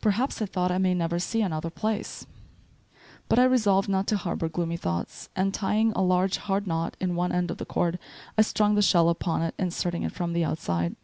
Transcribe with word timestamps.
"Perhaps," 0.00 0.40
I 0.40 0.46
thought, 0.46 0.70
"I 0.70 0.78
may 0.78 0.94
never 0.94 1.18
see 1.18 1.42
any 1.42 1.52
other 1.52 1.68
place." 1.68 2.26
But 3.28 3.40
I 3.40 3.44
resolved 3.44 3.88
not 3.88 4.06
to 4.06 4.16
harbor 4.16 4.48
gloomy 4.48 4.76
thoughts; 4.76 5.30
and 5.34 5.52
tying 5.52 5.90
a 5.96 6.00
large 6.00 6.36
hard 6.36 6.64
knot 6.68 6.96
in 7.00 7.16
one 7.16 7.32
end 7.32 7.50
of 7.50 7.58
the 7.58 7.66
cord, 7.66 7.98
I 8.38 8.42
strung 8.42 8.76
the 8.76 8.82
shell 8.82 9.08
upon 9.08 9.42
it, 9.42 9.56
inserting 9.58 10.04
it 10.04 10.12
from 10.12 10.32
the 10.32 10.44
outside. 10.44 10.94